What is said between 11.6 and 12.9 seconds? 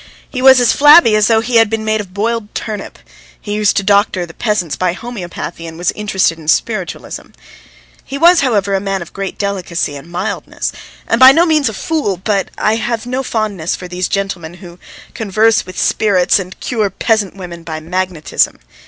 a fool, but I